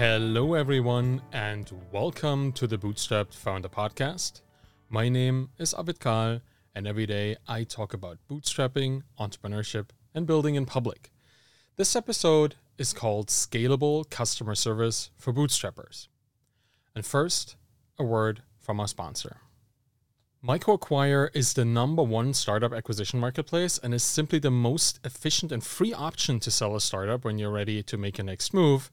Hello, 0.00 0.54
everyone, 0.54 1.20
and 1.30 1.70
welcome 1.92 2.52
to 2.52 2.66
the 2.66 2.78
Bootstrapped 2.78 3.34
Founder 3.34 3.68
Podcast. 3.68 4.40
My 4.88 5.10
name 5.10 5.50
is 5.58 5.74
Arvid 5.74 6.00
Kahl, 6.00 6.40
and 6.74 6.86
every 6.86 7.04
day 7.04 7.36
I 7.46 7.64
talk 7.64 7.92
about 7.92 8.16
bootstrapping, 8.26 9.02
entrepreneurship, 9.18 9.90
and 10.14 10.26
building 10.26 10.54
in 10.54 10.64
public. 10.64 11.10
This 11.76 11.94
episode 11.94 12.54
is 12.78 12.94
called 12.94 13.28
Scalable 13.28 14.08
Customer 14.08 14.54
Service 14.54 15.10
for 15.18 15.34
Bootstrappers. 15.34 16.08
And 16.94 17.04
first, 17.04 17.56
a 17.98 18.02
word 18.02 18.42
from 18.58 18.80
our 18.80 18.88
sponsor. 18.88 19.42
MicroAcquire 20.42 21.28
is 21.34 21.52
the 21.52 21.66
number 21.66 22.02
one 22.02 22.32
startup 22.32 22.72
acquisition 22.72 23.20
marketplace 23.20 23.76
and 23.76 23.92
is 23.92 24.02
simply 24.02 24.38
the 24.38 24.50
most 24.50 24.98
efficient 25.04 25.52
and 25.52 25.62
free 25.62 25.92
option 25.92 26.40
to 26.40 26.50
sell 26.50 26.74
a 26.74 26.80
startup 26.80 27.22
when 27.22 27.38
you're 27.38 27.50
ready 27.50 27.82
to 27.82 27.98
make 27.98 28.18
a 28.18 28.22
next 28.22 28.54
move. 28.54 28.90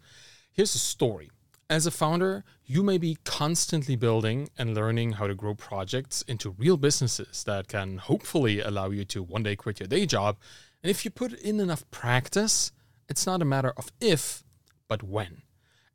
Here's 0.57 0.73
a 0.73 0.79
story. 0.79 1.29
As 1.69 1.85
a 1.85 1.91
founder, 1.91 2.43
you 2.65 2.81
may 2.81 2.97
be 2.97 3.19
constantly 3.23 3.95
building 3.95 4.49
and 4.57 4.73
learning 4.73 5.11
how 5.11 5.27
to 5.27 5.35
grow 5.35 5.53
projects 5.53 6.23
into 6.23 6.49
real 6.49 6.77
businesses 6.77 7.43
that 7.43 7.67
can 7.67 7.99
hopefully 7.99 8.59
allow 8.59 8.89
you 8.89 9.05
to 9.05 9.21
one 9.21 9.43
day 9.43 9.55
quit 9.55 9.79
your 9.79 9.85
day 9.85 10.07
job. 10.07 10.39
And 10.81 10.89
if 10.89 11.05
you 11.05 11.11
put 11.11 11.33
in 11.33 11.59
enough 11.59 11.87
practice, 11.91 12.71
it's 13.07 13.27
not 13.27 13.43
a 13.43 13.45
matter 13.45 13.71
of 13.77 13.91
if, 14.01 14.43
but 14.87 15.03
when. 15.03 15.43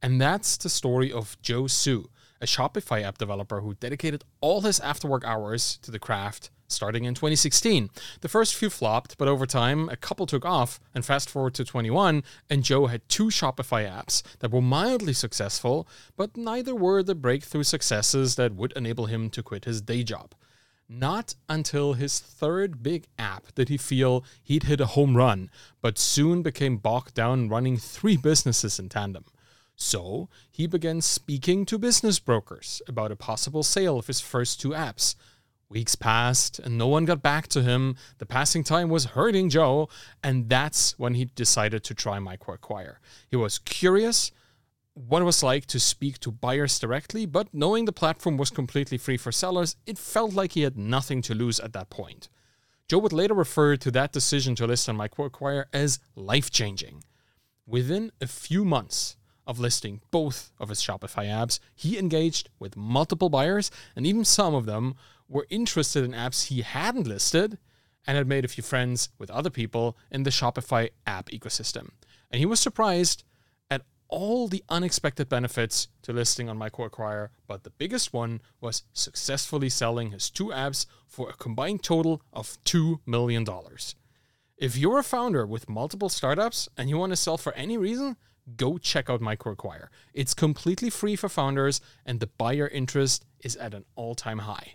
And 0.00 0.20
that's 0.20 0.56
the 0.56 0.68
story 0.68 1.10
of 1.10 1.36
Joe 1.42 1.66
Su, 1.66 2.08
a 2.40 2.46
Shopify 2.46 3.02
app 3.02 3.18
developer 3.18 3.62
who 3.62 3.74
dedicated 3.74 4.22
all 4.40 4.60
his 4.60 4.78
after 4.78 5.08
work 5.08 5.24
hours 5.24 5.76
to 5.82 5.90
the 5.90 5.98
craft 5.98 6.50
starting 6.72 7.04
in 7.04 7.14
2016. 7.14 7.90
The 8.20 8.28
first 8.28 8.54
few 8.54 8.70
flopped, 8.70 9.18
but 9.18 9.28
over 9.28 9.46
time, 9.46 9.88
a 9.88 9.96
couple 9.96 10.26
took 10.26 10.44
off. 10.44 10.80
And 10.94 11.04
fast 11.04 11.30
forward 11.30 11.54
to 11.54 11.64
21, 11.64 12.22
and 12.50 12.64
Joe 12.64 12.86
had 12.86 13.08
two 13.08 13.26
Shopify 13.26 13.88
apps 13.88 14.22
that 14.40 14.50
were 14.50 14.60
mildly 14.60 15.12
successful, 15.12 15.86
but 16.16 16.36
neither 16.36 16.74
were 16.74 17.02
the 17.02 17.14
breakthrough 17.14 17.62
successes 17.62 18.36
that 18.36 18.54
would 18.54 18.72
enable 18.72 19.06
him 19.06 19.30
to 19.30 19.42
quit 19.42 19.64
his 19.64 19.80
day 19.80 20.02
job. 20.02 20.34
Not 20.88 21.34
until 21.48 21.94
his 21.94 22.20
third 22.20 22.82
big 22.82 23.06
app 23.18 23.54
did 23.54 23.70
he 23.70 23.78
feel 23.78 24.24
he'd 24.42 24.64
hit 24.64 24.80
a 24.80 24.86
home 24.86 25.16
run, 25.16 25.50
but 25.80 25.98
soon 25.98 26.42
became 26.42 26.76
bogged 26.76 27.14
down 27.14 27.48
running 27.48 27.78
three 27.78 28.16
businesses 28.16 28.78
in 28.78 28.88
tandem. 28.88 29.24
So 29.74 30.28
he 30.50 30.66
began 30.66 31.00
speaking 31.00 31.64
to 31.66 31.78
business 31.78 32.18
brokers 32.18 32.82
about 32.86 33.10
a 33.10 33.16
possible 33.16 33.62
sale 33.62 33.98
of 33.98 34.06
his 34.06 34.20
first 34.20 34.60
two 34.60 34.70
apps. 34.70 35.14
Weeks 35.72 35.94
passed 35.94 36.58
and 36.58 36.76
no 36.76 36.86
one 36.86 37.06
got 37.06 37.22
back 37.22 37.48
to 37.48 37.62
him. 37.62 37.96
The 38.18 38.26
passing 38.26 38.62
time 38.62 38.90
was 38.90 39.06
hurting 39.06 39.48
Joe, 39.48 39.88
and 40.22 40.50
that's 40.50 40.98
when 40.98 41.14
he 41.14 41.24
decided 41.24 41.82
to 41.84 41.94
try 41.94 42.18
MicroAcquire. 42.18 42.96
He 43.30 43.36
was 43.36 43.58
curious 43.58 44.30
what 44.92 45.22
it 45.22 45.24
was 45.24 45.42
like 45.42 45.64
to 45.66 45.80
speak 45.80 46.18
to 46.20 46.30
buyers 46.30 46.78
directly, 46.78 47.24
but 47.24 47.48
knowing 47.54 47.86
the 47.86 47.92
platform 47.92 48.36
was 48.36 48.50
completely 48.50 48.98
free 48.98 49.16
for 49.16 49.32
sellers, 49.32 49.76
it 49.86 49.96
felt 49.96 50.34
like 50.34 50.52
he 50.52 50.60
had 50.62 50.76
nothing 50.76 51.22
to 51.22 51.34
lose 51.34 51.58
at 51.58 51.72
that 51.72 51.88
point. 51.88 52.28
Joe 52.86 52.98
would 52.98 53.14
later 53.14 53.32
refer 53.32 53.76
to 53.78 53.90
that 53.92 54.12
decision 54.12 54.54
to 54.56 54.66
list 54.66 54.90
on 54.90 54.98
MicroAcquire 54.98 55.64
as 55.72 55.98
life 56.14 56.50
changing. 56.50 57.02
Within 57.66 58.12
a 58.20 58.26
few 58.26 58.66
months 58.66 59.16
of 59.46 59.58
listing 59.58 60.02
both 60.10 60.52
of 60.58 60.68
his 60.68 60.80
Shopify 60.82 61.26
apps, 61.26 61.58
he 61.74 61.98
engaged 61.98 62.50
with 62.58 62.76
multiple 62.76 63.30
buyers, 63.30 63.70
and 63.96 64.06
even 64.06 64.24
some 64.26 64.54
of 64.54 64.66
them 64.66 64.94
were 65.32 65.46
interested 65.48 66.04
in 66.04 66.12
apps 66.12 66.46
he 66.46 66.60
hadn't 66.60 67.06
listed 67.06 67.58
and 68.06 68.16
had 68.16 68.26
made 68.26 68.44
a 68.44 68.48
few 68.48 68.62
friends 68.62 69.08
with 69.18 69.30
other 69.30 69.50
people 69.50 69.96
in 70.10 70.24
the 70.24 70.30
Shopify 70.30 70.90
app 71.06 71.30
ecosystem. 71.30 71.90
And 72.30 72.38
he 72.38 72.46
was 72.46 72.60
surprised 72.60 73.24
at 73.70 73.82
all 74.08 74.48
the 74.48 74.62
unexpected 74.68 75.28
benefits 75.28 75.88
to 76.02 76.12
listing 76.12 76.48
on 76.48 76.58
MicroAcquire, 76.58 77.28
but 77.46 77.64
the 77.64 77.70
biggest 77.70 78.12
one 78.12 78.40
was 78.60 78.82
successfully 78.92 79.68
selling 79.68 80.10
his 80.10 80.30
two 80.30 80.46
apps 80.48 80.86
for 81.06 81.30
a 81.30 81.34
combined 81.34 81.82
total 81.82 82.22
of 82.32 82.58
$2 82.64 82.98
million. 83.06 83.46
If 84.58 84.76
you're 84.76 84.98
a 84.98 85.04
founder 85.04 85.46
with 85.46 85.68
multiple 85.68 86.08
startups 86.08 86.68
and 86.76 86.90
you 86.90 86.98
want 86.98 87.12
to 87.12 87.16
sell 87.16 87.38
for 87.38 87.52
any 87.54 87.78
reason, 87.78 88.16
go 88.56 88.78
check 88.78 89.08
out 89.08 89.20
MicroAcquire. 89.20 89.88
It's 90.12 90.34
completely 90.34 90.90
free 90.90 91.16
for 91.16 91.28
founders, 91.28 91.80
and 92.04 92.20
the 92.20 92.26
buyer 92.26 92.68
interest 92.68 93.24
is 93.40 93.56
at 93.56 93.74
an 93.74 93.84
all 93.94 94.14
time 94.14 94.40
high. 94.40 94.74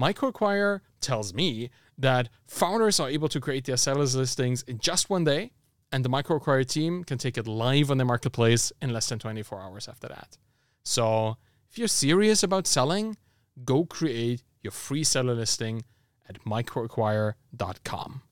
MicroAcquire 0.00 0.80
tells 1.00 1.34
me 1.34 1.70
that 1.98 2.28
founders 2.46 2.98
are 2.98 3.08
able 3.08 3.28
to 3.28 3.40
create 3.40 3.64
their 3.64 3.76
sellers 3.76 4.16
listings 4.16 4.62
in 4.62 4.78
just 4.78 5.10
one 5.10 5.24
day, 5.24 5.52
and 5.90 6.04
the 6.04 6.08
MicroAcquire 6.08 6.66
team 6.66 7.04
can 7.04 7.18
take 7.18 7.36
it 7.36 7.46
live 7.46 7.90
on 7.90 7.98
the 7.98 8.04
marketplace 8.04 8.72
in 8.80 8.92
less 8.92 9.08
than 9.08 9.18
24 9.18 9.60
hours 9.60 9.88
after 9.88 10.08
that. 10.08 10.38
So, 10.82 11.36
if 11.70 11.78
you're 11.78 11.88
serious 11.88 12.42
about 12.42 12.66
selling, 12.66 13.16
go 13.64 13.84
create 13.84 14.42
your 14.62 14.72
free 14.72 15.04
seller 15.04 15.34
listing 15.34 15.84
at 16.28 16.44
microacquire.com. 16.44 18.22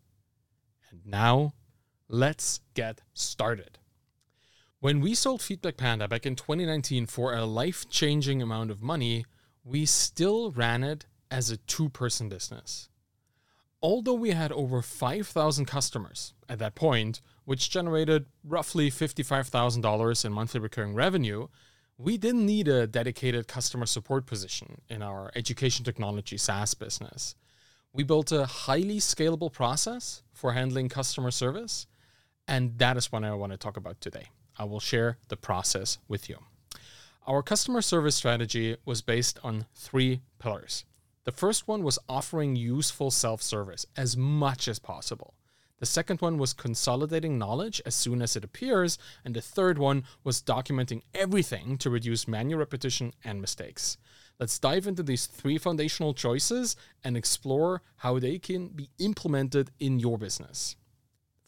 And 0.91 1.06
now, 1.06 1.54
let's 2.09 2.60
get 2.75 3.03
started. 3.12 3.78
When 4.81 5.00
we 5.00 5.15
sold 5.15 5.43
Feedback 5.43 5.76
Panda 5.76 6.09
back 6.09 6.25
in 6.25 6.37
2019 6.37 7.06
for 7.06 7.34
a 7.34 7.44
life 7.44 7.88
changing 7.91 8.41
amount 8.41 8.70
of 8.70 8.82
money, 8.82 9.26
we 9.62 9.84
still 9.84 10.50
ran 10.53 10.82
it 10.82 11.04
as 11.31 11.51
a 11.51 11.57
two 11.57 11.89
person 11.89 12.29
business. 12.29 12.89
Although 13.83 14.15
we 14.15 14.31
had 14.31 14.53
over 14.53 14.83
5,000 14.83 15.65
customers 15.65 16.35
at 16.49 16.59
that 16.59 16.75
point, 16.75 17.23
which 17.45 17.71
generated 17.71 18.27
roughly 18.45 18.91
$55,000 18.91 20.25
in 20.25 20.33
monthly 20.33 20.61
recurring 20.61 20.95
revenue, 20.95 21.49
we 21.97 22.19
didn't 22.19 22.45
need 22.45 22.69
a 22.69 22.87
dedicated 22.87 23.49
customer 23.49 23.87
support 23.87 24.27
position 24.27 24.83
in 24.89 25.03
our 25.03 25.31
education 25.35 25.85
technology 25.85 26.37
SaaS 26.37 26.75
business. 26.75 27.35
We 27.93 28.05
built 28.05 28.33
a 28.33 28.47
highly 28.47 28.99
scalable 28.99 29.53
process 29.53 30.23
for 30.33 30.53
handling 30.53 30.89
customer 30.89 31.31
service, 31.31 31.87
and 32.47 32.79
that 32.79 32.97
is 32.97 33.11
what 33.11 33.25
I 33.25 33.33
want 33.35 33.53
to 33.53 33.59
talk 33.59 33.77
about 33.77 34.01
today. 34.01 34.29
I 34.59 34.65
will 34.65 34.81
share 34.81 35.19
the 35.29 35.37
process 35.37 35.99
with 36.07 36.29
you. 36.29 36.37
Our 37.27 37.43
customer 37.43 37.83
service 37.83 38.17
strategy 38.17 38.77
was 38.85 39.03
based 39.03 39.39
on 39.43 39.67
three 39.75 40.21
pillars 40.39 40.85
the 41.25 41.32
first 41.32 41.69
one 41.69 41.82
was 41.82 41.98
offering 42.08 42.56
useful 42.56 43.10
self 43.10 43.42
service 43.42 43.86
as 43.97 44.16
much 44.16 44.69
as 44.69 44.78
possible. 44.78 45.34
The 45.78 45.86
second 45.86 46.20
one 46.20 46.36
was 46.36 46.53
consolidating 46.53 47.38
knowledge 47.38 47.81
as 47.86 47.94
soon 47.94 48.20
as 48.20 48.36
it 48.36 48.44
appears. 48.44 48.98
And 49.25 49.34
the 49.34 49.41
third 49.41 49.78
one 49.78 50.04
was 50.22 50.42
documenting 50.42 51.03
everything 51.14 51.78
to 51.78 51.91
reduce 51.91 52.28
manual 52.28 52.58
repetition 52.60 53.14
and 53.25 53.41
mistakes. 53.41 53.97
Let's 54.38 54.58
dive 54.58 54.86
into 54.86 55.03
these 55.03 55.26
three 55.26 55.58
foundational 55.58 56.14
choices 56.14 56.76
and 57.03 57.16
explore 57.16 57.82
how 57.97 58.19
they 58.19 58.38
can 58.38 58.69
be 58.69 58.91
implemented 58.98 59.70
in 59.78 59.98
your 59.98 60.19
business. 60.19 60.76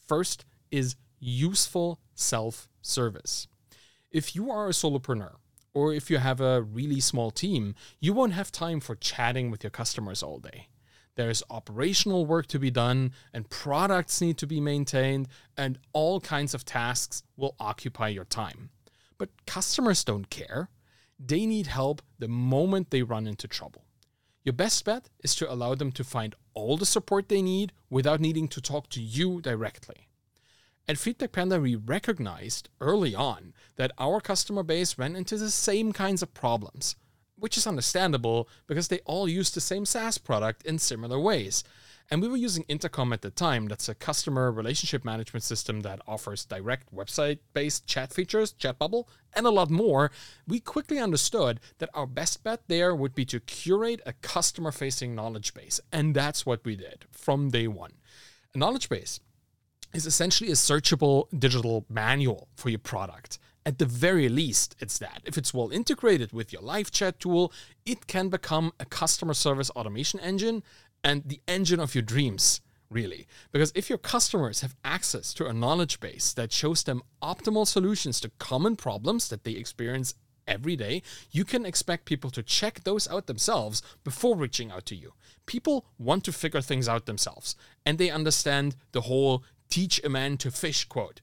First 0.07 0.45
is 0.71 0.97
useful 1.19 2.01
self 2.15 2.69
service. 2.81 3.47
If 4.11 4.35
you 4.35 4.51
are 4.51 4.67
a 4.67 4.73
solopreneur, 4.73 5.37
or 5.75 5.93
if 5.93 6.11
you 6.11 6.19
have 6.19 6.41
a 6.41 6.63
really 6.63 7.01
small 7.01 7.31
team, 7.31 7.75
you 8.01 8.13
won't 8.13 8.35
have 8.35 8.53
time 8.53 8.81
for 8.81 8.95
chatting 8.95 9.51
with 9.51 9.63
your 9.65 9.71
customers 9.71 10.23
all 10.23 10.39
day. 10.39 10.69
There's 11.15 11.43
operational 11.51 12.25
work 12.25 12.47
to 12.49 12.59
be 12.59 12.71
done, 12.71 13.13
and 13.33 13.51
products 13.51 14.21
need 14.21 14.39
to 14.39 14.47
be 14.47 14.61
maintained, 14.61 15.29
and 15.57 15.79
all 15.93 16.21
kinds 16.21 16.55
of 16.55 16.65
tasks 16.65 17.23
will 17.37 17.55
occupy 17.61 18.09
your 18.09 18.25
time. 18.25 18.71
But 19.19 19.31
customers 19.47 20.05
don't 20.05 20.31
care. 20.31 20.71
They 21.19 21.47
need 21.47 21.67
help 21.67 22.03
the 22.19 22.29
moment 22.29 22.91
they 22.91 23.03
run 23.03 23.27
into 23.27 23.47
trouble. 23.47 23.85
Your 24.43 24.55
best 24.55 24.85
bet 24.85 25.09
is 25.23 25.35
to 25.37 25.53
allow 25.53 25.75
them 25.75 25.93
to 25.93 26.03
find 26.03 26.35
all 26.55 26.77
the 26.77 26.87
support 26.87 27.29
they 27.29 27.43
need 27.43 27.73
without 27.91 28.21
needing 28.21 28.49
to 28.49 28.61
talk 28.61 28.89
to 28.91 29.01
you 29.01 29.41
directly. 29.41 30.09
At 30.89 30.99
Feedback 30.99 31.31
Panda, 31.31 31.61
we 31.61 31.77
recognized 31.77 32.69
early 32.81 33.15
on 33.15 33.55
that 33.77 33.93
our 33.99 34.21
customer 34.21 34.65
base 34.65 34.99
ran 34.99 35.15
into 35.15 35.37
the 35.39 35.51
same 35.51 35.93
kinds 35.93 36.23
of 36.23 36.35
problems, 36.35 36.97
which 37.39 37.57
is 37.57 37.69
understandable 37.69 38.49
because 38.67 38.89
they 38.89 38.99
all 39.05 39.29
use 39.29 39.51
the 39.51 39.61
same 39.61 39.87
SaaS 39.87 40.19
product 40.19 40.67
in 40.67 40.81
similar 40.81 41.21
ways. 41.21 41.63
And 42.11 42.21
we 42.21 42.27
were 42.27 42.37
using 42.37 42.65
Intercom 42.67 43.13
at 43.13 43.23
the 43.23 43.31
time. 43.31 43.69
That's 43.69 43.89
a 43.89 43.95
customer 43.95 44.51
relationship 44.51 45.05
management 45.05 45.45
system 45.45 45.83
that 45.83 46.03
offers 46.09 46.45
direct 46.45 46.93
website 46.93 47.39
based 47.55 47.87
chat 47.87 48.13
features, 48.13 48.51
chat 48.51 48.77
bubble, 48.81 49.09
and 49.35 49.47
a 49.47 49.51
lot 49.51 49.71
more. 49.71 50.11
We 50.49 50.59
quickly 50.59 50.99
understood 50.99 51.61
that 51.79 51.91
our 51.95 52.07
best 52.07 52.43
bet 52.43 52.63
there 52.67 52.93
would 52.93 53.15
be 53.15 53.25
to 53.27 53.39
curate 53.39 54.03
a 54.05 54.15
customer 54.15 54.73
facing 54.73 55.15
knowledge 55.15 55.55
base. 55.55 55.81
And 55.93 56.13
that's 56.13 56.45
what 56.45 56.65
we 56.65 56.75
did 56.75 57.05
from 57.13 57.51
day 57.51 57.69
one. 57.69 57.93
A 58.53 58.59
knowledge 58.59 58.89
base 58.89 59.21
is 59.93 60.07
essentially 60.07 60.51
a 60.51 60.55
searchable 60.55 61.27
digital 61.39 61.85
manual 61.89 62.49
for 62.57 62.71
your 62.71 62.79
product. 62.79 63.39
At 63.65 63.79
the 63.79 63.87
very 63.87 64.29
least, 64.29 64.75
it's 64.81 64.99
that. 64.99 65.23
If 65.25 65.39
it's 65.39 65.55
well 65.55 65.71
integrated 65.71 66.33
with 66.33 66.53
your 66.53 66.63
live 66.63 66.91
chat 66.91 67.21
tool, 67.21 67.53
it 67.87 68.07
can 68.07 68.29
become 68.29 68.73
a 68.81 68.85
customer 68.85 69.35
service 69.35 69.71
automation 69.71 70.19
engine 70.21 70.63
and 71.05 71.23
the 71.25 71.41
engine 71.47 71.81
of 71.81 71.95
your 71.95 72.03
dreams 72.03 72.61
really. 72.93 73.27
Because 73.51 73.73
if 73.75 73.89
your 73.89 73.99
customers 73.99 74.61
have 74.61 74.77
access 74.85 75.33
to 75.35 75.47
a 75.47 75.53
knowledge 75.53 75.99
base 75.99 76.33
that 76.35 76.53
shows 76.53 76.83
them 76.83 77.03
optimal 77.23 77.67
solutions 77.67 78.21
to 78.21 78.31
common 78.39 78.77
problems 78.77 79.29
that 79.29 79.45
they 79.45 79.53
experience 79.53 80.15
every 80.47 80.77
day, 80.77 81.03
you 81.31 81.45
can 81.45 81.65
expect 81.65 82.05
people 82.05 82.31
to 82.31 82.43
check 82.43 82.85
those 82.85 83.09
out 83.09 83.27
themselves 83.27 83.83
before 84.05 84.37
reaching 84.37 84.71
out 84.71 84.87
to 84.87 84.97
you. 84.97 85.13
People 85.47 85.87
want 85.99 86.25
to 86.25 86.33
figure 86.33 86.61
things 86.61 86.89
out 86.89 87.07
themselves, 87.07 87.57
and 87.87 87.99
they 87.99 88.11
understand 88.11 88.77
the 88.93 89.03
whole 89.03 89.45
teach 89.73 90.05
a 90.05 90.11
man 90.11 90.37
to 90.37 90.51
fish 90.51 90.85
quote 90.85 91.23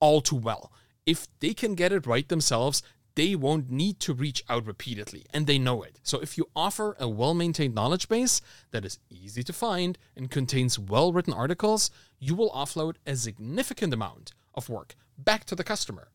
all 0.00 0.20
too 0.20 0.34
well. 0.36 0.72
If 1.06 1.28
they 1.38 1.54
can 1.54 1.76
get 1.76 1.92
it 1.92 2.08
right 2.08 2.28
themselves, 2.28 2.82
they 3.14 3.36
won't 3.36 3.70
need 3.70 4.00
to 4.00 4.12
reach 4.12 4.42
out 4.48 4.66
repeatedly, 4.66 5.24
and 5.32 5.46
they 5.46 5.58
know 5.58 5.84
it. 5.84 6.00
So, 6.02 6.18
if 6.18 6.36
you 6.36 6.48
offer 6.56 6.96
a 6.98 7.08
well 7.08 7.34
maintained 7.34 7.72
knowledge 7.72 8.08
base 8.08 8.40
that 8.72 8.84
is 8.84 8.98
easy 9.08 9.44
to 9.44 9.52
find 9.52 9.96
and 10.16 10.28
contains 10.28 10.76
well 10.76 11.12
written 11.12 11.32
articles, 11.32 11.92
you 12.18 12.34
will 12.34 12.50
offload 12.50 12.96
a 13.06 13.14
significant 13.14 13.94
amount 13.94 14.32
of 14.54 14.68
work 14.68 14.96
back 15.16 15.44
to 15.44 15.54
the 15.54 15.62
customer. 15.62 16.08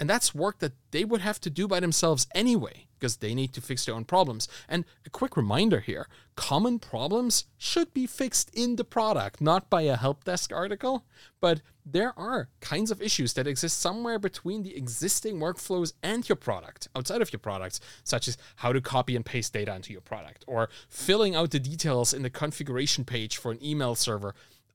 And 0.00 0.10
that's 0.10 0.34
work 0.34 0.58
that 0.58 0.72
they 0.90 1.04
would 1.04 1.20
have 1.20 1.40
to 1.40 1.50
do 1.50 1.68
by 1.68 1.78
themselves 1.80 2.26
anyway, 2.34 2.86
because 2.98 3.18
they 3.18 3.34
need 3.34 3.52
to 3.52 3.60
fix 3.60 3.84
their 3.84 3.94
own 3.94 4.04
problems. 4.04 4.48
And 4.68 4.84
a 5.06 5.10
quick 5.10 5.36
reminder 5.36 5.80
here 5.80 6.08
common 6.36 6.80
problems 6.80 7.44
should 7.56 7.94
be 7.94 8.06
fixed 8.08 8.50
in 8.54 8.74
the 8.74 8.84
product, 8.84 9.40
not 9.40 9.70
by 9.70 9.82
a 9.82 9.96
help 9.96 10.24
desk 10.24 10.52
article. 10.52 11.04
But 11.40 11.62
there 11.86 12.12
are 12.18 12.48
kinds 12.60 12.90
of 12.90 13.00
issues 13.00 13.34
that 13.34 13.46
exist 13.46 13.78
somewhere 13.80 14.18
between 14.18 14.64
the 14.64 14.76
existing 14.76 15.38
workflows 15.38 15.92
and 16.02 16.28
your 16.28 16.36
product, 16.36 16.88
outside 16.96 17.22
of 17.22 17.32
your 17.32 17.40
products, 17.40 17.78
such 18.02 18.26
as 18.26 18.36
how 18.56 18.72
to 18.72 18.80
copy 18.80 19.14
and 19.14 19.24
paste 19.24 19.52
data 19.52 19.76
into 19.76 19.92
your 19.92 20.00
product, 20.00 20.44
or 20.48 20.70
filling 20.88 21.36
out 21.36 21.52
the 21.52 21.60
details 21.60 22.12
in 22.12 22.22
the 22.22 22.30
configuration 22.30 23.04
page 23.04 23.36
for 23.36 23.52
an 23.52 23.62
email 23.64 23.94
server 23.94 24.34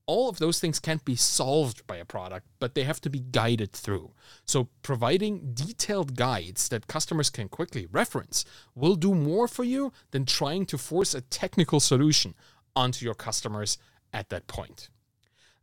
all 0.10 0.28
of 0.28 0.40
those 0.40 0.60
things 0.60 0.80
can't 0.80 1.06
be 1.06 1.16
solved 1.16 1.86
by 1.86 1.98
a 1.98 2.04
product, 2.04 2.48
but 2.58 2.74
they 2.74 2.84
have 2.84 3.00
to 3.02 3.12
be 3.12 3.20
guided 3.20 3.72
through. 3.74 4.10
So, 4.44 4.70
providing 4.82 5.54
detailed 5.54 6.16
guides 6.16 6.68
that 6.70 6.88
customers 6.88 7.30
can 7.30 7.48
quickly 7.48 7.86
reference 7.92 8.44
will 8.74 8.96
do 8.96 9.14
more 9.14 9.48
for 9.48 9.64
you 9.64 9.94
than 10.10 10.26
trying 10.26 10.66
to 10.66 10.80
force 10.80 11.14
a 11.14 11.22
technical 11.22 11.80
solution 11.80 12.34
onto 12.76 13.06
your 13.06 13.14
customers 13.14 13.78
at 14.12 14.30
that 14.30 14.48
point. 14.48 14.90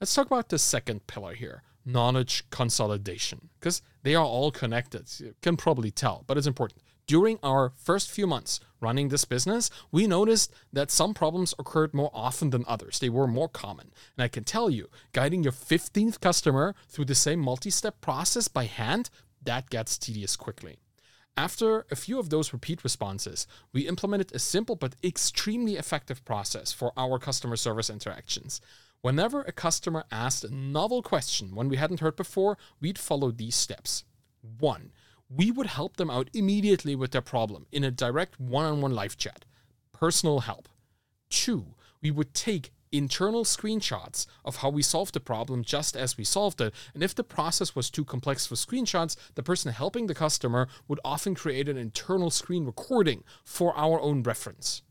Let's 0.01 0.15
talk 0.15 0.27
about 0.27 0.49
the 0.49 0.61
second 0.61 1.09
pillar 1.09 1.35
here 1.35 1.65
knowledge 1.85 2.45
consolidation, 2.51 3.49
because 3.59 3.83
they 4.03 4.15
are 4.15 4.25
all 4.25 4.51
connected. 4.51 5.09
You 5.19 5.35
can 5.41 5.57
probably 5.57 5.91
tell, 5.91 6.25
but 6.27 6.37
it's 6.37 6.47
important 6.47 6.83
during 7.07 7.39
our 7.43 7.73
first 7.77 8.11
few 8.11 8.27
months 8.27 8.61
running 8.81 9.09
this 9.09 9.25
business, 9.25 9.71
we 9.91 10.07
noticed 10.07 10.53
that 10.73 10.91
some 10.91 11.15
problems 11.15 11.55
occurred 11.59 11.95
more 11.95 12.11
often 12.13 12.51
than 12.51 12.65
others. 12.67 12.99
They 12.99 13.09
were 13.09 13.27
more 13.27 13.49
common. 13.49 13.93
And 14.17 14.25
I 14.25 14.29
can 14.29 14.45
tell 14.45 14.71
you, 14.71 14.89
guiding 15.13 15.43
your 15.43 15.53
15th 15.53 16.21
customer 16.21 16.75
through 16.89 17.07
the 17.07 17.15
same 17.15 17.41
multi 17.41 17.71
step 17.71 18.01
process 18.01 18.49
by 18.49 18.65
hand, 18.65 19.11
that 19.43 19.71
gets 19.71 19.99
tedious 19.99 20.37
quickly. 20.37 20.79
After 21.37 21.85
a 21.91 21.97
few 21.97 22.19
of 22.19 22.31
those 22.31 22.55
repeat 22.55 22.83
responses, 22.83 23.47
we 23.73 23.87
implemented 23.87 24.35
a 24.35 24.39
simple 24.39 24.75
but 24.75 24.97
extremely 25.05 25.77
effective 25.77 26.25
process 26.25 26.73
for 26.73 26.93
our 26.97 27.19
customer 27.19 27.57
service 27.57 27.91
interactions. 27.91 28.61
Whenever 29.03 29.43
a 29.43 29.53
customer 29.53 30.05
asked 30.11 30.45
a 30.45 30.55
novel 30.55 31.03
question 31.03 31.55
one 31.55 31.69
we 31.69 31.77
hadn't 31.77 32.01
heard 32.01 32.17
before, 32.17 32.57
we'd 32.81 32.99
follow 32.99 33.31
these 33.31 33.55
steps. 33.55 34.05
One, 34.59 34.93
we 35.29 35.51
would 35.51 35.67
help 35.67 35.97
them 35.97 36.11
out 36.11 36.31
immediately 36.35 36.95
with 36.95 37.11
their 37.11 37.21
problem 37.21 37.67
in 37.73 37.85
a 37.85 37.91
direct 37.91 38.39
one 38.39 38.65
on 38.65 38.81
one 38.81 38.95
live 38.95 39.17
chat. 39.17 39.45
Personal 39.93 40.41
help. 40.41 40.69
Two, 41.31 41.75
we 42.01 42.11
would 42.11 42.35
take 42.35 42.73
internal 42.93 43.45
screenshots 43.45 44.27
of 44.45 44.57
how 44.57 44.71
we 44.71 44.83
solved 44.83 45.15
the 45.15 45.21
problem 45.21 45.65
just 45.65 45.97
as 45.97 46.17
we 46.17 46.25
solved 46.25 46.61
it. 46.61 46.73
And 46.95 47.03
if 47.03 47.15
the 47.15 47.25
process 47.25 47.75
was 47.75 47.91
too 47.91 48.05
complex 48.05 48.47
for 48.47 48.55
screenshots, 48.55 49.17
the 49.35 49.43
person 49.43 49.73
helping 49.73 50.07
the 50.07 50.15
customer 50.15 50.69
would 50.89 51.01
often 51.05 51.35
create 51.35 51.69
an 51.69 51.77
internal 51.77 52.31
screen 52.31 52.65
recording 52.65 53.25
for 53.45 53.77
our 53.77 54.01
own 54.01 54.23
reference. 54.23 54.83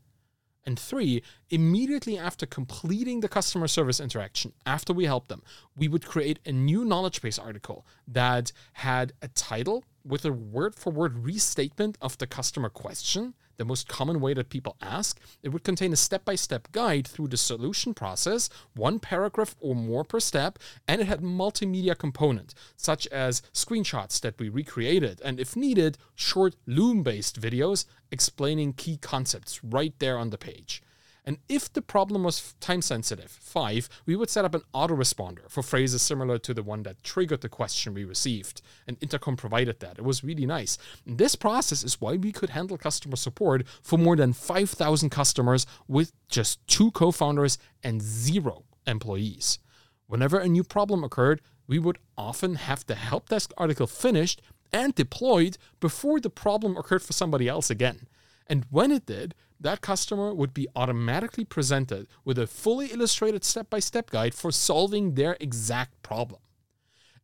And 0.66 0.78
three, 0.78 1.22
immediately 1.48 2.18
after 2.18 2.44
completing 2.44 3.20
the 3.20 3.28
customer 3.28 3.68
service 3.68 4.00
interaction, 4.00 4.52
after 4.66 4.92
we 4.92 5.04
helped 5.04 5.28
them, 5.28 5.42
we 5.76 5.86
would 5.86 6.04
create 6.04 6.40
a 6.44 6.50
new 6.50 6.84
knowledge 6.84 7.22
base 7.22 7.38
article 7.38 7.86
that 8.08 8.50
had 8.72 9.12
a 9.22 9.28
title 9.28 9.84
with 10.06 10.24
a 10.24 10.32
word 10.32 10.74
for 10.74 10.90
word 10.90 11.24
restatement 11.24 11.98
of 12.00 12.18
the 12.18 12.26
customer 12.26 12.68
question, 12.68 13.34
the 13.56 13.64
most 13.64 13.88
common 13.88 14.20
way 14.20 14.34
that 14.34 14.50
people 14.50 14.76
ask. 14.80 15.18
It 15.42 15.48
would 15.50 15.64
contain 15.64 15.92
a 15.92 15.96
step 15.96 16.24
by 16.24 16.34
step 16.34 16.70
guide 16.72 17.06
through 17.06 17.28
the 17.28 17.36
solution 17.36 17.94
process, 17.94 18.48
one 18.74 18.98
paragraph 18.98 19.56
or 19.60 19.74
more 19.74 20.04
per 20.04 20.20
step, 20.20 20.58
and 20.86 21.00
it 21.00 21.06
had 21.06 21.20
multimedia 21.20 21.96
component, 21.96 22.54
such 22.76 23.06
as 23.08 23.42
screenshots 23.52 24.20
that 24.20 24.38
we 24.38 24.48
recreated, 24.48 25.20
and 25.24 25.40
if 25.40 25.56
needed, 25.56 25.98
short 26.14 26.56
Loom 26.66 27.02
based 27.02 27.40
videos 27.40 27.86
explaining 28.10 28.72
key 28.74 28.96
concepts 28.96 29.62
right 29.64 29.94
there 29.98 30.18
on 30.18 30.30
the 30.30 30.38
page. 30.38 30.82
And 31.26 31.38
if 31.48 31.72
the 31.72 31.82
problem 31.82 32.22
was 32.22 32.54
time 32.60 32.80
sensitive, 32.80 33.30
five, 33.30 33.88
we 34.06 34.14
would 34.14 34.30
set 34.30 34.44
up 34.44 34.54
an 34.54 34.62
autoresponder 34.72 35.50
for 35.50 35.60
phrases 35.60 36.00
similar 36.00 36.38
to 36.38 36.54
the 36.54 36.62
one 36.62 36.84
that 36.84 37.02
triggered 37.02 37.40
the 37.40 37.48
question 37.48 37.94
we 37.94 38.04
received. 38.04 38.62
And 38.86 38.96
Intercom 39.00 39.36
provided 39.36 39.80
that. 39.80 39.98
It 39.98 40.04
was 40.04 40.22
really 40.22 40.46
nice. 40.46 40.78
And 41.04 41.18
this 41.18 41.34
process 41.34 41.82
is 41.82 42.00
why 42.00 42.14
we 42.14 42.30
could 42.30 42.50
handle 42.50 42.78
customer 42.78 43.16
support 43.16 43.66
for 43.82 43.98
more 43.98 44.14
than 44.14 44.32
5,000 44.32 45.10
customers 45.10 45.66
with 45.88 46.12
just 46.28 46.64
two 46.68 46.92
co 46.92 47.10
founders 47.10 47.58
and 47.82 48.00
zero 48.00 48.62
employees. 48.86 49.58
Whenever 50.06 50.38
a 50.38 50.48
new 50.48 50.62
problem 50.62 51.02
occurred, 51.02 51.42
we 51.66 51.80
would 51.80 51.98
often 52.16 52.54
have 52.54 52.86
the 52.86 52.94
help 52.94 53.28
desk 53.30 53.52
article 53.58 53.88
finished 53.88 54.40
and 54.72 54.94
deployed 54.94 55.58
before 55.80 56.20
the 56.20 56.30
problem 56.30 56.76
occurred 56.76 57.02
for 57.02 57.12
somebody 57.12 57.48
else 57.48 57.68
again. 57.68 58.06
And 58.46 58.66
when 58.70 58.92
it 58.92 59.06
did, 59.06 59.34
that 59.58 59.80
customer 59.80 60.34
would 60.34 60.54
be 60.54 60.68
automatically 60.76 61.44
presented 61.44 62.06
with 62.24 62.38
a 62.38 62.46
fully 62.46 62.88
illustrated 62.88 63.44
step 63.44 63.70
by 63.70 63.80
step 63.80 64.10
guide 64.10 64.34
for 64.34 64.52
solving 64.52 65.14
their 65.14 65.36
exact 65.40 66.02
problem. 66.02 66.40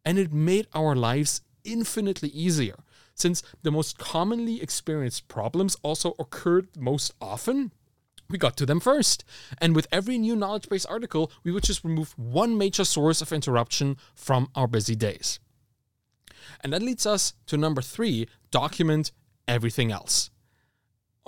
And 0.04 0.18
it 0.18 0.32
made 0.32 0.66
our 0.74 0.96
lives 0.96 1.42
infinitely 1.64 2.30
easier, 2.30 2.76
since 3.14 3.42
the 3.62 3.70
most 3.70 3.98
commonly 3.98 4.60
experienced 4.60 5.28
problems 5.28 5.76
also 5.82 6.14
occurred 6.18 6.68
most 6.76 7.12
often. 7.20 7.72
We 8.28 8.38
got 8.38 8.56
to 8.56 8.66
them 8.66 8.80
first. 8.80 9.24
And 9.58 9.76
with 9.76 9.86
every 9.92 10.18
new 10.18 10.34
knowledge 10.34 10.68
base 10.68 10.86
article, 10.86 11.30
we 11.44 11.52
would 11.52 11.64
just 11.64 11.84
remove 11.84 12.18
one 12.18 12.56
major 12.56 12.84
source 12.84 13.20
of 13.20 13.32
interruption 13.32 13.96
from 14.14 14.48
our 14.56 14.66
busy 14.66 14.96
days. 14.96 15.38
And 16.60 16.72
that 16.72 16.82
leads 16.82 17.06
us 17.06 17.34
to 17.46 17.56
number 17.56 17.82
three 17.82 18.26
document 18.50 19.12
everything 19.46 19.92
else. 19.92 20.30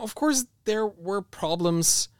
Of 0.05 0.15
course, 0.15 0.45
there 0.65 0.87
were 0.87 1.23
problems 1.23 2.11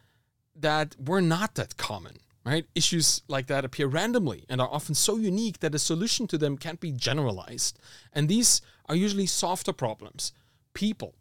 that 0.55 0.95
were 0.99 1.21
not 1.21 1.53
that 1.53 1.77
common, 1.77 2.17
right? 2.43 2.65
Issues 2.73 3.21
like 3.27 3.45
that 3.45 3.63
appear 3.63 3.85
randomly 3.85 4.43
and 4.49 4.59
are 4.59 4.71
often 4.71 4.95
so 4.95 5.17
unique 5.17 5.59
that 5.59 5.75
a 5.75 5.79
solution 5.79 6.25
to 6.27 6.37
them 6.39 6.57
can't 6.57 6.79
be 6.79 6.91
generalized. 6.91 7.77
And 8.11 8.27
these 8.27 8.63
are 8.89 8.95
usually 8.95 9.27
softer 9.27 9.71
problems. 9.71 10.33
People 10.73 11.13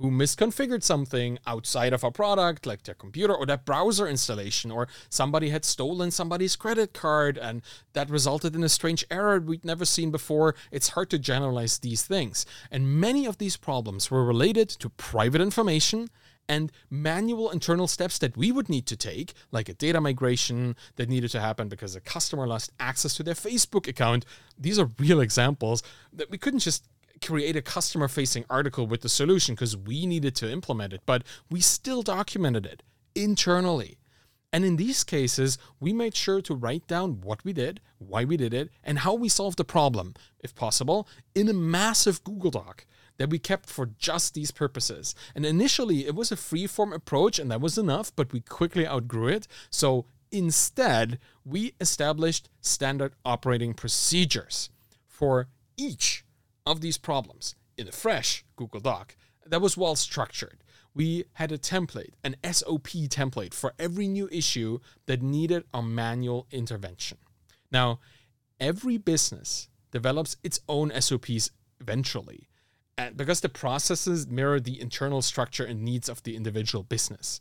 who 0.00 0.10
misconfigured 0.10 0.82
something 0.82 1.38
outside 1.46 1.92
of 1.92 2.02
a 2.02 2.10
product, 2.10 2.64
like 2.64 2.82
their 2.84 2.94
computer 2.94 3.34
or 3.34 3.44
their 3.44 3.58
browser 3.58 4.08
installation, 4.08 4.70
or 4.70 4.88
somebody 5.10 5.50
had 5.50 5.64
stolen 5.64 6.10
somebody's 6.10 6.56
credit 6.56 6.94
card 6.94 7.36
and 7.36 7.62
that 7.92 8.08
resulted 8.08 8.54
in 8.54 8.64
a 8.64 8.68
strange 8.68 9.04
error 9.10 9.38
we'd 9.38 9.64
never 9.64 9.84
seen 9.84 10.10
before. 10.10 10.54
It's 10.70 10.90
hard 10.90 11.10
to 11.10 11.18
generalize 11.18 11.78
these 11.78 12.02
things. 12.02 12.46
And 12.70 13.00
many 13.00 13.26
of 13.26 13.38
these 13.38 13.56
problems 13.56 14.10
were 14.10 14.24
related 14.24 14.70
to 14.70 14.88
private 14.88 15.40
information 15.40 16.08
and 16.48 16.72
manual 16.88 17.50
internal 17.50 17.86
steps 17.86 18.18
that 18.18 18.36
we 18.36 18.50
would 18.50 18.68
need 18.68 18.86
to 18.86 18.96
take, 18.96 19.34
like 19.52 19.68
a 19.68 19.74
data 19.74 20.00
migration 20.00 20.74
that 20.96 21.08
needed 21.08 21.30
to 21.30 21.40
happen 21.40 21.68
because 21.68 21.94
a 21.94 22.00
customer 22.00 22.46
lost 22.46 22.72
access 22.80 23.14
to 23.14 23.22
their 23.22 23.34
Facebook 23.34 23.86
account. 23.86 24.24
These 24.58 24.78
are 24.78 24.88
real 24.98 25.20
examples 25.20 25.82
that 26.12 26.30
we 26.30 26.38
couldn't 26.38 26.60
just 26.60 26.88
create 27.22 27.56
a 27.56 27.62
customer 27.62 28.08
facing 28.08 28.44
article 28.48 28.86
with 28.86 29.02
the 29.02 29.08
solution 29.08 29.54
because 29.54 29.76
we 29.76 30.06
needed 30.06 30.34
to 30.36 30.50
implement 30.50 30.92
it, 30.92 31.02
but 31.06 31.22
we 31.50 31.60
still 31.60 32.02
documented 32.02 32.66
it 32.66 32.82
internally. 33.14 33.98
And 34.52 34.64
in 34.64 34.76
these 34.76 35.04
cases, 35.04 35.58
we 35.78 35.92
made 35.92 36.16
sure 36.16 36.40
to 36.42 36.54
write 36.54 36.86
down 36.88 37.20
what 37.20 37.44
we 37.44 37.52
did, 37.52 37.80
why 37.98 38.24
we 38.24 38.36
did 38.36 38.52
it, 38.52 38.70
and 38.82 39.00
how 39.00 39.14
we 39.14 39.28
solved 39.28 39.58
the 39.58 39.64
problem, 39.64 40.14
if 40.40 40.54
possible, 40.54 41.06
in 41.34 41.48
a 41.48 41.52
massive 41.52 42.24
Google 42.24 42.50
Doc 42.50 42.84
that 43.18 43.30
we 43.30 43.38
kept 43.38 43.68
for 43.68 43.90
just 43.98 44.34
these 44.34 44.50
purposes. 44.50 45.14
And 45.34 45.46
initially, 45.46 46.06
it 46.06 46.14
was 46.14 46.32
a 46.32 46.36
free 46.36 46.66
form 46.66 46.92
approach, 46.92 47.38
and 47.38 47.50
that 47.50 47.60
was 47.60 47.78
enough, 47.78 48.10
but 48.16 48.32
we 48.32 48.40
quickly 48.40 48.86
outgrew 48.86 49.28
it. 49.28 49.46
So 49.68 50.06
instead, 50.32 51.18
we 51.44 51.74
established 51.80 52.48
standard 52.60 53.12
operating 53.24 53.74
procedures 53.74 54.70
for 55.06 55.48
each 55.76 56.24
of 56.66 56.80
these 56.80 56.98
problems 56.98 57.54
in 57.76 57.88
a 57.88 57.92
fresh 57.92 58.44
Google 58.56 58.80
Doc 58.80 59.16
that 59.46 59.60
was 59.60 59.76
well 59.76 59.96
structured. 59.96 60.62
We 60.94 61.24
had 61.34 61.52
a 61.52 61.58
template, 61.58 62.14
an 62.24 62.36
SOP 62.44 62.88
template 63.08 63.54
for 63.54 63.74
every 63.78 64.08
new 64.08 64.28
issue 64.32 64.80
that 65.06 65.22
needed 65.22 65.64
a 65.72 65.82
manual 65.82 66.46
intervention. 66.50 67.18
Now, 67.70 68.00
every 68.58 68.96
business 68.96 69.68
develops 69.92 70.36
its 70.42 70.60
own 70.68 70.92
SOPs 71.00 71.50
eventually, 71.80 72.48
and 72.98 73.16
because 73.16 73.40
the 73.40 73.48
processes 73.48 74.26
mirror 74.26 74.60
the 74.60 74.80
internal 74.80 75.22
structure 75.22 75.64
and 75.64 75.82
needs 75.82 76.08
of 76.08 76.22
the 76.22 76.36
individual 76.36 76.82
business. 76.82 77.40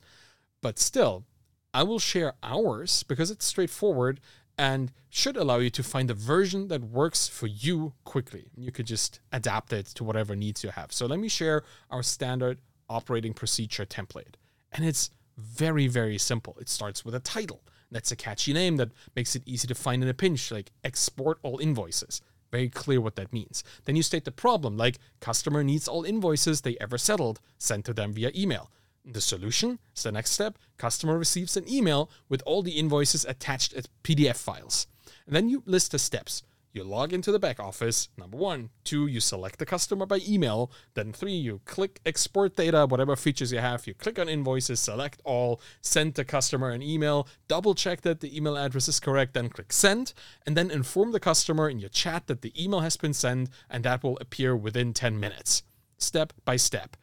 But 0.61 0.79
still, 0.79 1.25
I 1.73 1.83
will 1.83 1.99
share 1.99 2.33
ours 2.41 3.03
because 3.03 3.29
it's 3.29 3.45
straightforward 3.45 4.19
and 4.59 4.91
should 5.09 5.37
allow 5.37 5.59
you 5.59 5.69
to 5.69 5.81
find 5.81 6.11
a 6.11 6.13
version 6.13 6.67
that 6.67 6.83
works 6.83 7.29
for 7.29 7.47
you 7.47 7.93
quickly. 8.03 8.51
You 8.57 8.73
could 8.73 8.85
just 8.85 9.21
adapt 9.31 9.71
it 9.71 9.85
to 9.95 10.03
whatever 10.03 10.35
needs 10.35 10.65
you 10.65 10.69
have. 10.71 10.91
So 10.91 11.05
let 11.05 11.17
me 11.17 11.29
share 11.29 11.63
our 11.89 12.03
standard 12.03 12.59
operating 12.89 13.33
procedure 13.33 13.85
template. 13.85 14.35
And 14.73 14.85
it's 14.85 15.11
very, 15.37 15.87
very 15.87 16.17
simple. 16.17 16.57
It 16.59 16.67
starts 16.67 17.05
with 17.05 17.15
a 17.15 17.21
title. 17.21 17.61
That's 17.89 18.11
a 18.11 18.17
catchy 18.17 18.51
name 18.51 18.75
that 18.75 18.91
makes 19.15 19.33
it 19.33 19.43
easy 19.45 19.65
to 19.67 19.75
find 19.75 20.03
in 20.03 20.09
a 20.09 20.13
pinch, 20.13 20.51
like 20.51 20.73
export 20.83 21.39
all 21.41 21.59
invoices. 21.59 22.21
Very 22.51 22.67
clear 22.67 22.99
what 22.99 23.15
that 23.15 23.31
means. 23.31 23.63
Then 23.85 23.95
you 23.95 24.03
state 24.03 24.25
the 24.25 24.31
problem, 24.31 24.75
like 24.75 24.99
customer 25.21 25.63
needs 25.63 25.87
all 25.87 26.03
invoices 26.03 26.61
they 26.61 26.75
ever 26.81 26.97
settled 26.97 27.39
sent 27.57 27.85
to 27.85 27.93
them 27.93 28.11
via 28.11 28.31
email. 28.35 28.69
The 29.11 29.21
solution 29.21 29.79
is 29.95 30.03
the 30.03 30.11
next 30.11 30.31
step. 30.31 30.57
Customer 30.77 31.17
receives 31.17 31.57
an 31.57 31.67
email 31.67 32.11
with 32.27 32.43
all 32.45 32.61
the 32.61 32.77
invoices 32.77 33.25
attached 33.25 33.73
as 33.73 33.89
PDF 34.03 34.35
files. 34.35 34.85
And 35.25 35.35
then 35.35 35.49
you 35.49 35.63
list 35.65 35.91
the 35.91 35.99
steps. 35.99 36.43
You 36.71 36.83
log 36.83 37.13
into 37.13 37.31
the 37.31 37.39
back 37.39 37.59
office, 37.59 38.09
number 38.15 38.37
one. 38.37 38.69
Two, 38.83 39.07
you 39.07 39.19
select 39.19 39.57
the 39.57 39.65
customer 39.65 40.05
by 40.05 40.19
email. 40.27 40.71
Then 40.93 41.11
three, 41.11 41.33
you 41.33 41.61
click 41.65 41.99
export 42.05 42.55
data, 42.55 42.85
whatever 42.85 43.15
features 43.15 43.51
you 43.51 43.57
have. 43.57 43.87
You 43.87 43.95
click 43.95 44.19
on 44.19 44.29
invoices, 44.29 44.79
select 44.79 45.19
all, 45.25 45.59
send 45.81 46.13
the 46.13 46.23
customer 46.23 46.69
an 46.69 46.83
email, 46.83 47.27
double 47.47 47.73
check 47.73 48.01
that 48.01 48.19
the 48.19 48.35
email 48.37 48.55
address 48.55 48.87
is 48.87 48.99
correct, 48.99 49.33
then 49.33 49.49
click 49.49 49.73
send, 49.73 50.13
and 50.45 50.55
then 50.55 50.69
inform 50.69 51.11
the 51.11 51.19
customer 51.19 51.67
in 51.67 51.79
your 51.79 51.89
chat 51.89 52.27
that 52.27 52.43
the 52.43 52.53
email 52.63 52.81
has 52.81 52.97
been 52.97 53.13
sent, 53.13 53.49
and 53.67 53.83
that 53.83 54.03
will 54.03 54.19
appear 54.21 54.55
within 54.55 54.93
10 54.93 55.19
minutes, 55.19 55.63
step 55.97 56.33
by 56.45 56.55
step. 56.55 56.95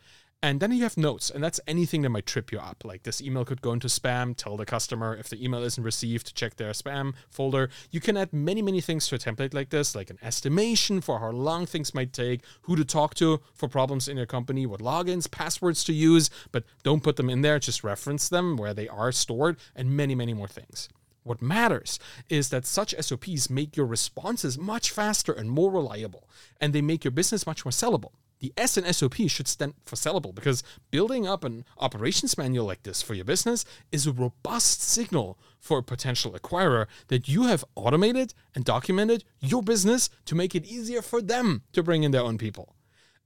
And 0.42 0.60
then 0.60 0.70
you 0.70 0.82
have 0.82 0.98
notes, 0.98 1.30
and 1.30 1.42
that's 1.42 1.60
anything 1.66 2.02
that 2.02 2.10
might 2.10 2.26
trip 2.26 2.52
you 2.52 2.58
up. 2.58 2.84
Like 2.84 3.04
this 3.04 3.22
email 3.22 3.44
could 3.44 3.62
go 3.62 3.72
into 3.72 3.88
spam, 3.88 4.36
tell 4.36 4.56
the 4.56 4.66
customer 4.66 5.16
if 5.16 5.30
the 5.30 5.42
email 5.42 5.62
isn't 5.62 5.82
received, 5.82 6.34
check 6.34 6.56
their 6.56 6.72
spam 6.72 7.14
folder. 7.30 7.70
You 7.90 8.00
can 8.00 8.18
add 8.18 8.32
many, 8.32 8.60
many 8.60 8.82
things 8.82 9.08
to 9.08 9.14
a 9.14 9.18
template 9.18 9.54
like 9.54 9.70
this, 9.70 9.94
like 9.94 10.10
an 10.10 10.18
estimation 10.22 11.00
for 11.00 11.20
how 11.20 11.30
long 11.30 11.64
things 11.64 11.94
might 11.94 12.12
take, 12.12 12.42
who 12.62 12.76
to 12.76 12.84
talk 12.84 13.14
to 13.14 13.40
for 13.54 13.66
problems 13.66 14.08
in 14.08 14.18
your 14.18 14.26
company, 14.26 14.66
what 14.66 14.80
logins, 14.80 15.28
passwords 15.30 15.82
to 15.84 15.94
use, 15.94 16.28
but 16.52 16.64
don't 16.82 17.02
put 17.02 17.16
them 17.16 17.30
in 17.30 17.40
there, 17.40 17.58
just 17.58 17.82
reference 17.82 18.28
them 18.28 18.56
where 18.56 18.74
they 18.74 18.88
are 18.88 19.12
stored, 19.12 19.56
and 19.74 19.96
many, 19.96 20.14
many 20.14 20.34
more 20.34 20.48
things. 20.48 20.88
What 21.22 21.42
matters 21.42 21.98
is 22.28 22.50
that 22.50 22.66
such 22.66 22.94
SOPs 23.00 23.50
make 23.50 23.76
your 23.76 23.86
responses 23.86 24.58
much 24.58 24.90
faster 24.90 25.32
and 25.32 25.50
more 25.50 25.72
reliable, 25.72 26.28
and 26.60 26.72
they 26.72 26.82
make 26.82 27.04
your 27.04 27.10
business 27.10 27.46
much 27.46 27.64
more 27.64 27.72
sellable 27.72 28.12
the 28.40 28.52
S 28.56 28.76
and 28.76 28.94
SOP 28.94 29.14
should 29.28 29.48
stand 29.48 29.74
for 29.84 29.96
sellable 29.96 30.34
because 30.34 30.62
building 30.90 31.26
up 31.26 31.44
an 31.44 31.64
operations 31.78 32.36
manual 32.36 32.66
like 32.66 32.82
this 32.82 33.02
for 33.02 33.14
your 33.14 33.24
business 33.24 33.64
is 33.90 34.06
a 34.06 34.12
robust 34.12 34.82
signal 34.82 35.38
for 35.58 35.78
a 35.78 35.82
potential 35.82 36.32
acquirer 36.32 36.86
that 37.08 37.28
you 37.28 37.44
have 37.44 37.64
automated 37.74 38.34
and 38.54 38.64
documented 38.64 39.24
your 39.40 39.62
business 39.62 40.10
to 40.26 40.34
make 40.34 40.54
it 40.54 40.66
easier 40.66 41.02
for 41.02 41.22
them 41.22 41.62
to 41.72 41.82
bring 41.82 42.02
in 42.02 42.10
their 42.10 42.22
own 42.22 42.38
people. 42.38 42.76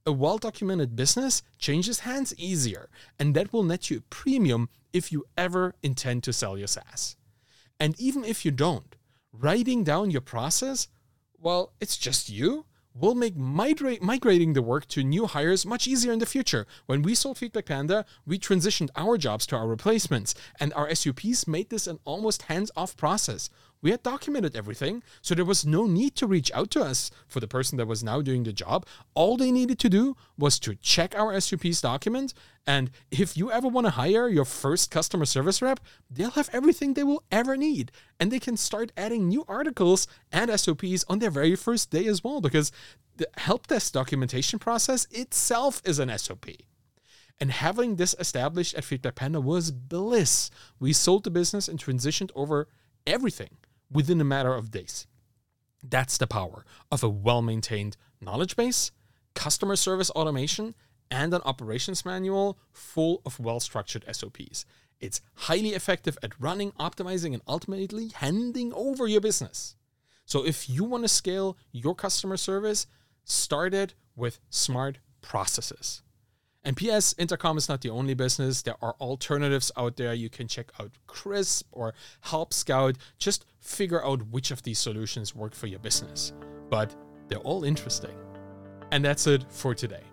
A 0.05 0.11
well 0.11 0.37
documented 0.37 0.95
business 0.95 1.43
changes 1.59 1.99
hands 1.99 2.33
easier, 2.37 2.89
and 3.19 3.35
that 3.35 3.53
will 3.53 3.63
net 3.63 3.89
you 3.91 3.97
a 3.97 4.01
premium 4.01 4.69
if 4.93 5.11
you 5.11 5.25
ever 5.37 5.75
intend 5.83 6.23
to 6.23 6.33
sell 6.33 6.57
your 6.57 6.67
SaaS. 6.67 7.15
And 7.79 7.99
even 7.99 8.23
if 8.23 8.43
you 8.43 8.51
don't, 8.51 8.95
writing 9.31 9.83
down 9.83 10.09
your 10.09 10.21
process, 10.21 10.87
well, 11.37 11.73
it's 11.79 11.97
just 11.97 12.29
you 12.29 12.65
will 12.93 13.15
make 13.15 13.35
migrate, 13.35 14.01
migrating 14.01 14.53
the 14.53 14.61
work 14.61 14.87
to 14.87 15.03
new 15.03 15.27
hires 15.27 15.65
much 15.65 15.87
easier 15.87 16.11
in 16.11 16.19
the 16.19 16.25
future. 16.25 16.67
When 16.85 17.01
we 17.01 17.15
sold 17.15 17.37
Feedback 17.37 17.65
Panda, 17.65 18.05
we 18.25 18.37
transitioned 18.37 18.89
our 18.95 19.17
jobs 19.17 19.45
to 19.47 19.55
our 19.55 19.67
replacements, 19.67 20.35
and 20.59 20.73
our 20.73 20.93
SOPs 20.93 21.47
made 21.47 21.69
this 21.69 21.87
an 21.87 21.99
almost 22.05 22.43
hands 22.43 22.71
off 22.75 22.97
process 22.97 23.49
we 23.81 23.91
had 23.91 24.03
documented 24.03 24.55
everything, 24.55 25.01
so 25.21 25.33
there 25.33 25.45
was 25.45 25.65
no 25.65 25.85
need 25.85 26.15
to 26.17 26.27
reach 26.27 26.51
out 26.53 26.69
to 26.71 26.83
us 26.83 27.09
for 27.27 27.39
the 27.39 27.47
person 27.47 27.77
that 27.77 27.87
was 27.87 28.03
now 28.03 28.21
doing 28.21 28.43
the 28.43 28.53
job. 28.53 28.85
All 29.15 29.37
they 29.37 29.51
needed 29.51 29.79
to 29.79 29.89
do 29.89 30.15
was 30.37 30.59
to 30.59 30.75
check 30.75 31.15
our 31.15 31.39
SOP's 31.39 31.81
document, 31.81 32.33
and 32.67 32.91
if 33.09 33.35
you 33.35 33.51
ever 33.51 33.67
want 33.67 33.87
to 33.87 33.91
hire 33.91 34.29
your 34.29 34.45
first 34.45 34.91
customer 34.91 35.25
service 35.25 35.61
rep, 35.61 35.79
they'll 36.09 36.31
have 36.31 36.49
everything 36.53 36.93
they 36.93 37.03
will 37.03 37.23
ever 37.31 37.57
need, 37.57 37.91
and 38.19 38.31
they 38.31 38.39
can 38.39 38.55
start 38.55 38.91
adding 38.95 39.27
new 39.27 39.43
articles 39.47 40.07
and 40.31 40.51
SOPs 40.59 41.03
on 41.07 41.19
their 41.19 41.31
very 41.31 41.55
first 41.55 41.89
day 41.89 42.05
as 42.05 42.23
well, 42.23 42.39
because 42.39 42.71
the 43.17 43.27
help 43.37 43.67
desk 43.67 43.93
documentation 43.93 44.59
process 44.59 45.07
itself 45.09 45.81
is 45.85 45.97
an 45.97 46.15
SOP. 46.17 46.45
And 47.39 47.51
having 47.51 47.95
this 47.95 48.15
established 48.19 48.75
at 48.75 48.83
Feedback 48.83 49.15
Panda 49.15 49.41
was 49.41 49.71
bliss. 49.71 50.51
We 50.79 50.93
sold 50.93 51.23
the 51.23 51.31
business 51.31 51.67
and 51.67 51.79
transitioned 51.79 52.29
over 52.35 52.67
everything 53.07 53.49
within 53.91 54.21
a 54.21 54.25
matter 54.25 54.53
of 54.53 54.71
days. 54.71 55.07
That's 55.83 56.17
the 56.17 56.27
power 56.27 56.65
of 56.91 57.03
a 57.03 57.09
well 57.09 57.41
maintained 57.41 57.97
knowledge 58.19 58.55
base, 58.55 58.91
customer 59.33 59.75
service 59.75 60.09
automation, 60.11 60.75
and 61.09 61.33
an 61.33 61.41
operations 61.43 62.05
manual 62.05 62.57
full 62.71 63.21
of 63.25 63.39
well 63.39 63.59
structured 63.59 64.05
SOPs. 64.11 64.65
It's 64.99 65.21
highly 65.33 65.69
effective 65.69 66.17
at 66.21 66.39
running, 66.39 66.71
optimizing, 66.73 67.33
and 67.33 67.41
ultimately 67.47 68.09
handing 68.09 68.71
over 68.73 69.07
your 69.07 69.21
business. 69.21 69.75
So 70.25 70.45
if 70.45 70.69
you 70.69 70.83
want 70.83 71.03
to 71.03 71.09
scale 71.09 71.57
your 71.71 71.95
customer 71.95 72.37
service, 72.37 72.85
start 73.25 73.73
it 73.73 73.95
with 74.15 74.39
smart 74.49 74.99
processes. 75.21 76.03
And 76.63 76.77
PS, 76.77 77.15
Intercom 77.17 77.57
is 77.57 77.67
not 77.67 77.81
the 77.81 77.89
only 77.89 78.13
business. 78.13 78.61
There 78.61 78.75
are 78.83 78.95
alternatives 79.01 79.71
out 79.75 79.97
there. 79.97 80.13
You 80.13 80.29
can 80.29 80.47
check 80.47 80.71
out 80.79 80.91
Crisp 81.07 81.67
or 81.71 81.95
Help 82.21 82.53
Scout. 82.53 82.97
Just 83.17 83.45
figure 83.59 84.05
out 84.05 84.27
which 84.27 84.51
of 84.51 84.61
these 84.61 84.77
solutions 84.77 85.35
work 85.35 85.55
for 85.55 85.65
your 85.65 85.79
business. 85.79 86.33
But 86.69 86.95
they're 87.27 87.39
all 87.39 87.63
interesting. 87.63 88.15
And 88.91 89.03
that's 89.03 89.25
it 89.25 89.51
for 89.51 89.73
today. 89.73 90.03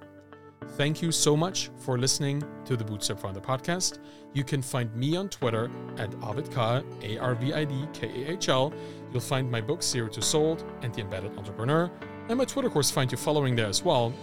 Thank 0.77 1.03
you 1.03 1.13
so 1.13 1.37
much 1.37 1.71
for 1.81 1.99
listening 1.99 2.43
to 2.65 2.77
the 2.77 2.85
Bootstrap 2.85 3.21
Founder 3.21 3.41
podcast. 3.41 3.99
You 4.33 4.45
can 4.45 4.63
find 4.63 4.95
me 4.95 5.17
on 5.17 5.29
Twitter 5.29 5.71
at 5.99 6.11
Arvidkahl, 6.13 6.85
A 7.03 7.19
R 7.19 7.35
V 7.35 7.53
I 7.53 7.65
D 7.65 7.87
K 7.93 8.07
A 8.07 8.33
H 8.33 8.49
L. 8.49 8.73
You'll 9.13 9.21
find 9.21 9.51
my 9.51 9.61
book, 9.61 9.83
Zero 9.83 10.09
to 10.09 10.23
Sold 10.23 10.65
and 10.83 10.95
The 10.95 11.03
Embedded 11.03 11.37
Entrepreneur. 11.37 11.91
And 12.29 12.39
my 12.39 12.45
Twitter 12.45 12.71
course, 12.71 12.91
find 12.91 13.11
you 13.11 13.19
following 13.19 13.55
there 13.55 13.67
as 13.67 13.83
well. 13.83 14.15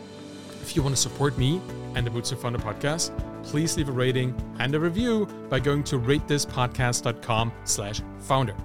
If 0.65 0.75
you 0.75 0.81
want 0.81 0.95
to 0.95 1.01
support 1.01 1.37
me 1.37 1.61
and 1.93 2.07
the 2.07 2.09
Bootstrap 2.09 2.41
Founder 2.41 2.57
podcast, 2.57 3.11
please 3.43 3.77
leave 3.77 3.87
a 3.87 3.91
rating 3.91 4.35
and 4.57 4.73
a 4.73 4.79
review 4.79 5.27
by 5.47 5.59
going 5.59 5.83
to 5.83 5.99
ratethispodcast.com 5.99 7.53
slash 7.65 8.01
founder. 8.17 8.55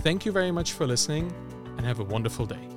Thank 0.00 0.26
you 0.26 0.32
very 0.32 0.50
much 0.50 0.72
for 0.72 0.88
listening 0.88 1.32
and 1.76 1.86
have 1.86 2.00
a 2.00 2.04
wonderful 2.04 2.46
day. 2.46 2.68